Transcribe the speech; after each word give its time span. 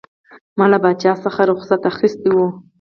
ما 0.57 0.65
له 0.71 0.77
پاچا 0.83 1.11
څخه 1.25 1.41
رخصت 1.51 1.81
اخیستی 1.91 2.29
وو. 2.35 2.47